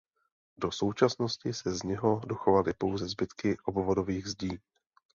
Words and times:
Do 0.57 0.71
současnosti 0.71 1.53
se 1.53 1.75
z 1.75 1.83
něho 1.83 2.21
dochovaly 2.27 2.73
pouze 2.73 3.07
zbytky 3.07 3.57
obvodových 3.63 4.27
zdí. 4.27 4.59